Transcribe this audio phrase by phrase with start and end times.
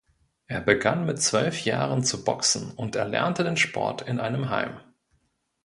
[0.47, 4.79] Er begann mit zwölf Jahren zu boxen und erlernte den Sport in einem Heim.